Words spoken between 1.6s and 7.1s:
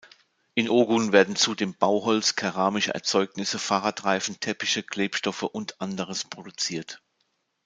Bauholz, keramische Erzeugnisse, Fahrradreifen, Teppiche, Klebstoffe und anderes produziert.